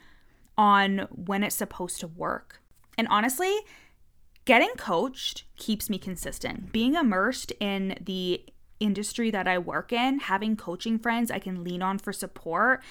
on 0.58 1.10
when 1.12 1.44
it's 1.44 1.58
supposed 1.58 2.00
to 2.00 2.08
work. 2.08 2.62
And 2.98 3.06
honestly, 3.10 3.53
getting 4.46 4.72
coached 4.77 5.44
keeps 5.58 5.89
me 5.89 5.98
consistent. 5.98 6.72
Being 6.72 6.96
immersed 6.96 7.51
in 7.60 7.98
the 8.00 8.46
industry 8.82 9.32
that 9.32 9.48
I 9.48 9.58
work 9.58 9.94
in, 9.94 10.20
having 10.20 10.58
coaching 10.58 11.00
friends 11.00 11.32
I 11.32 11.40
can 11.40 11.64
lean 11.64 11.82
on 11.82 12.00
for 12.00 12.12
support, 12.12 12.84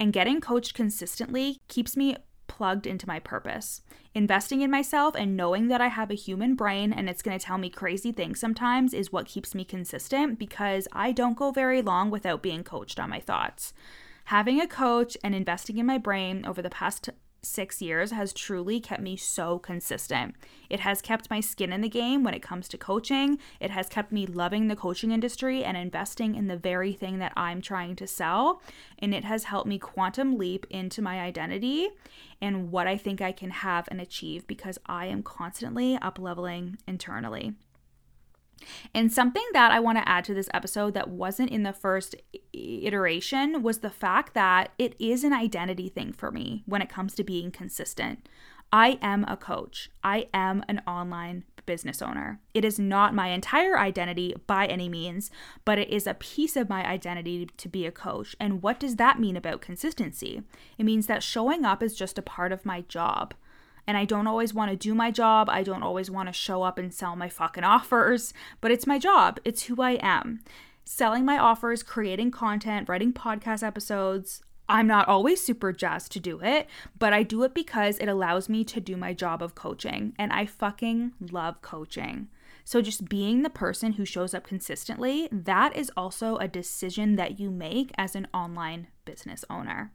and 0.00 0.12
getting 0.12 0.40
coached 0.40 0.74
consistently 0.74 1.60
keeps 1.68 1.96
me 1.96 2.16
plugged 2.46 2.86
into 2.86 3.06
my 3.06 3.20
purpose. 3.20 3.82
Investing 4.14 4.62
in 4.62 4.70
myself 4.70 5.14
and 5.14 5.36
knowing 5.36 5.68
that 5.68 5.80
I 5.80 5.88
have 5.88 6.10
a 6.10 6.14
human 6.14 6.54
brain 6.54 6.92
and 6.92 7.08
it's 7.08 7.22
going 7.22 7.38
to 7.38 7.44
tell 7.44 7.58
me 7.58 7.70
crazy 7.70 8.10
things 8.10 8.40
sometimes 8.40 8.94
is 8.94 9.12
what 9.12 9.26
keeps 9.26 9.54
me 9.54 9.64
consistent 9.64 10.38
because 10.38 10.88
I 10.92 11.12
don't 11.12 11.36
go 11.36 11.52
very 11.52 11.82
long 11.82 12.10
without 12.10 12.42
being 12.42 12.64
coached 12.64 12.98
on 12.98 13.10
my 13.10 13.20
thoughts. 13.20 13.72
Having 14.24 14.60
a 14.60 14.66
coach 14.66 15.16
and 15.22 15.34
investing 15.34 15.78
in 15.78 15.86
my 15.86 15.98
brain 15.98 16.44
over 16.44 16.60
the 16.60 16.70
past 16.70 17.10
six 17.42 17.80
years 17.80 18.10
has 18.10 18.32
truly 18.32 18.80
kept 18.80 19.02
me 19.02 19.16
so 19.16 19.58
consistent. 19.58 20.34
It 20.68 20.80
has 20.80 21.00
kept 21.00 21.30
my 21.30 21.40
skin 21.40 21.72
in 21.72 21.80
the 21.80 21.88
game 21.88 22.24
when 22.24 22.34
it 22.34 22.42
comes 22.42 22.68
to 22.68 22.78
coaching. 22.78 23.38
It 23.60 23.70
has 23.70 23.88
kept 23.88 24.12
me 24.12 24.26
loving 24.26 24.68
the 24.68 24.76
coaching 24.76 25.12
industry 25.12 25.64
and 25.64 25.76
investing 25.76 26.34
in 26.34 26.46
the 26.46 26.56
very 26.56 26.92
thing 26.92 27.18
that 27.18 27.32
I'm 27.36 27.60
trying 27.60 27.96
to 27.96 28.06
sell. 28.06 28.60
And 28.98 29.14
it 29.14 29.24
has 29.24 29.44
helped 29.44 29.68
me 29.68 29.78
quantum 29.78 30.36
leap 30.36 30.66
into 30.70 31.00
my 31.00 31.20
identity 31.20 31.88
and 32.40 32.70
what 32.70 32.86
I 32.86 32.96
think 32.96 33.20
I 33.20 33.32
can 33.32 33.50
have 33.50 33.88
and 33.90 34.00
achieve 34.00 34.46
because 34.46 34.78
I 34.86 35.06
am 35.06 35.22
constantly 35.22 35.96
up 35.96 36.18
leveling 36.18 36.78
internally. 36.86 37.54
And 38.94 39.12
something 39.12 39.44
that 39.52 39.72
I 39.72 39.80
want 39.80 39.98
to 39.98 40.08
add 40.08 40.24
to 40.24 40.34
this 40.34 40.48
episode 40.52 40.94
that 40.94 41.10
wasn't 41.10 41.50
in 41.50 41.62
the 41.62 41.72
first 41.72 42.14
iteration 42.52 43.62
was 43.62 43.78
the 43.78 43.90
fact 43.90 44.34
that 44.34 44.72
it 44.78 44.94
is 44.98 45.24
an 45.24 45.32
identity 45.32 45.88
thing 45.88 46.12
for 46.12 46.30
me 46.30 46.62
when 46.66 46.82
it 46.82 46.88
comes 46.88 47.14
to 47.14 47.24
being 47.24 47.50
consistent. 47.50 48.28
I 48.72 48.98
am 49.00 49.24
a 49.26 49.36
coach. 49.36 49.90
I 50.04 50.28
am 50.34 50.62
an 50.68 50.82
online 50.86 51.44
business 51.64 52.00
owner. 52.00 52.40
It 52.54 52.64
is 52.64 52.78
not 52.78 53.14
my 53.14 53.28
entire 53.28 53.78
identity 53.78 54.34
by 54.46 54.66
any 54.66 54.88
means, 54.88 55.30
but 55.64 55.78
it 55.78 55.90
is 55.90 56.06
a 56.06 56.14
piece 56.14 56.56
of 56.56 56.68
my 56.68 56.84
identity 56.84 57.46
to 57.56 57.68
be 57.68 57.86
a 57.86 57.92
coach. 57.92 58.34
And 58.40 58.62
what 58.62 58.80
does 58.80 58.96
that 58.96 59.20
mean 59.20 59.36
about 59.36 59.60
consistency? 59.60 60.42
It 60.78 60.84
means 60.84 61.06
that 61.06 61.22
showing 61.22 61.64
up 61.64 61.82
is 61.82 61.94
just 61.94 62.18
a 62.18 62.22
part 62.22 62.52
of 62.52 62.66
my 62.66 62.82
job 62.82 63.34
and 63.88 63.96
I 63.96 64.04
don't 64.04 64.26
always 64.26 64.52
want 64.52 64.70
to 64.70 64.76
do 64.76 64.94
my 64.94 65.10
job. 65.10 65.48
I 65.48 65.62
don't 65.62 65.82
always 65.82 66.10
want 66.10 66.28
to 66.28 66.32
show 66.34 66.62
up 66.62 66.76
and 66.78 66.92
sell 66.92 67.16
my 67.16 67.30
fucking 67.30 67.64
offers, 67.64 68.34
but 68.60 68.70
it's 68.70 68.86
my 68.86 68.98
job. 68.98 69.40
It's 69.46 69.64
who 69.64 69.80
I 69.80 69.92
am. 70.02 70.40
Selling 70.84 71.24
my 71.24 71.38
offers, 71.38 71.82
creating 71.82 72.30
content, 72.30 72.86
writing 72.86 73.14
podcast 73.14 73.66
episodes. 73.66 74.42
I'm 74.68 74.86
not 74.86 75.08
always 75.08 75.42
super 75.42 75.72
jazzed 75.72 76.12
to 76.12 76.20
do 76.20 76.38
it, 76.42 76.66
but 76.98 77.14
I 77.14 77.22
do 77.22 77.42
it 77.44 77.54
because 77.54 77.96
it 77.96 78.08
allows 78.08 78.50
me 78.50 78.62
to 78.64 78.78
do 78.78 78.94
my 78.94 79.14
job 79.14 79.42
of 79.42 79.54
coaching, 79.54 80.12
and 80.18 80.34
I 80.34 80.44
fucking 80.44 81.14
love 81.32 81.62
coaching. 81.62 82.28
So, 82.64 82.82
just 82.82 83.08
being 83.08 83.40
the 83.40 83.48
person 83.48 83.94
who 83.94 84.04
shows 84.04 84.34
up 84.34 84.46
consistently, 84.46 85.30
that 85.32 85.74
is 85.74 85.90
also 85.96 86.36
a 86.36 86.46
decision 86.46 87.16
that 87.16 87.40
you 87.40 87.50
make 87.50 87.92
as 87.96 88.14
an 88.14 88.28
online 88.34 88.88
business 89.06 89.46
owner. 89.48 89.92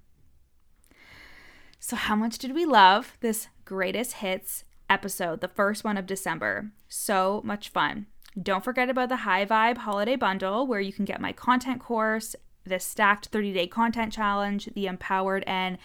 So, 1.85 1.97
how 1.97 2.15
much 2.15 2.37
did 2.37 2.55
we 2.55 2.63
love 2.63 3.17
this 3.19 3.49
greatest 3.65 4.13
hits 4.13 4.63
episode, 4.89 5.41
the 5.41 5.49
first 5.49 5.83
one 5.83 5.97
of 5.97 6.05
December? 6.05 6.71
So 6.87 7.41
much 7.43 7.67
fun. 7.67 8.05
Don't 8.41 8.63
forget 8.63 8.89
about 8.89 9.09
the 9.09 9.17
High 9.27 9.45
Vibe 9.45 9.79
Holiday 9.79 10.15
Bundle, 10.15 10.65
where 10.65 10.79
you 10.79 10.93
can 10.93 11.03
get 11.03 11.19
my 11.19 11.33
content 11.33 11.81
course, 11.81 12.37
the 12.63 12.79
stacked 12.79 13.25
30 13.25 13.51
day 13.51 13.67
content 13.67 14.13
challenge, 14.13 14.69
the 14.73 14.87
empowered 14.87 15.43
and 15.45 15.77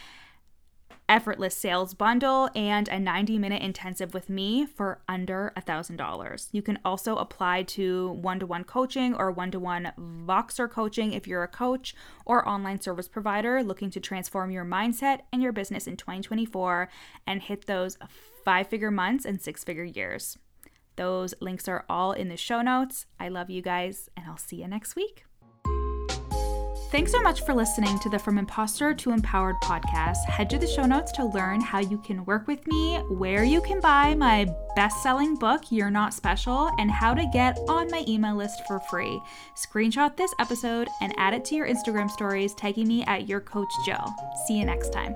effortless 1.08 1.54
sales 1.54 1.94
bundle, 1.94 2.50
and 2.54 2.88
a 2.88 2.98
90 2.98 3.38
minute 3.38 3.62
intensive 3.62 4.12
with 4.14 4.28
me 4.28 4.66
for 4.66 5.00
under 5.08 5.52
a 5.56 5.62
$1,000. 5.62 6.48
You 6.52 6.62
can 6.62 6.78
also 6.84 7.16
apply 7.16 7.62
to 7.64 8.10
one 8.10 8.38
to 8.40 8.46
one 8.46 8.64
coaching 8.64 9.14
or 9.14 9.30
one 9.30 9.50
to 9.50 9.58
one 9.58 9.92
Voxer 9.98 10.70
coaching 10.70 11.12
if 11.12 11.26
you're 11.26 11.42
a 11.42 11.48
coach 11.48 11.94
or 12.26 12.46
online 12.48 12.80
service 12.80 13.08
provider 13.08 13.62
looking 13.62 13.90
to 13.90 14.00
transform 14.00 14.50
your 14.50 14.64
mindset 14.64 15.20
and 15.32 15.42
your 15.42 15.52
business 15.52 15.86
in 15.86 15.96
2024 15.96 16.88
and 17.26 17.42
hit 17.42 17.66
those 17.66 17.98
five 18.44 18.66
figure 18.66 18.90
months 18.90 19.24
and 19.24 19.40
six 19.40 19.64
figure 19.64 19.84
years. 19.84 20.38
Those 20.96 21.32
links 21.40 21.68
are 21.68 21.84
all 21.88 22.12
in 22.12 22.28
the 22.28 22.36
show 22.36 22.60
notes. 22.60 23.06
I 23.20 23.28
love 23.28 23.50
you 23.50 23.62
guys, 23.62 24.08
and 24.16 24.26
I'll 24.26 24.36
see 24.36 24.56
you 24.56 24.66
next 24.66 24.96
week. 24.96 25.27
Thanks 26.90 27.12
so 27.12 27.20
much 27.20 27.42
for 27.42 27.52
listening 27.52 27.98
to 27.98 28.08
the 28.08 28.18
From 28.18 28.38
Imposter 28.38 28.94
to 28.94 29.10
Empowered 29.10 29.56
podcast. 29.62 30.24
Head 30.24 30.48
to 30.48 30.58
the 30.58 30.66
show 30.66 30.86
notes 30.86 31.12
to 31.12 31.24
learn 31.26 31.60
how 31.60 31.80
you 31.80 31.98
can 31.98 32.24
work 32.24 32.46
with 32.46 32.66
me, 32.66 32.96
where 33.10 33.44
you 33.44 33.60
can 33.60 33.78
buy 33.78 34.14
my 34.14 34.46
best 34.74 35.02
selling 35.02 35.34
book, 35.34 35.64
You're 35.68 35.90
Not 35.90 36.14
Special, 36.14 36.70
and 36.78 36.90
how 36.90 37.12
to 37.12 37.26
get 37.30 37.58
on 37.68 37.90
my 37.90 38.06
email 38.08 38.36
list 38.36 38.66
for 38.66 38.80
free. 38.80 39.20
Screenshot 39.54 40.16
this 40.16 40.32
episode 40.38 40.88
and 41.02 41.12
add 41.18 41.34
it 41.34 41.44
to 41.46 41.54
your 41.54 41.68
Instagram 41.68 42.10
stories, 42.10 42.54
tagging 42.54 42.88
me 42.88 43.04
at 43.04 43.28
Your 43.28 43.40
Coach 43.40 43.68
Jill. 43.84 44.14
See 44.46 44.58
you 44.58 44.64
next 44.64 44.90
time. 44.90 45.14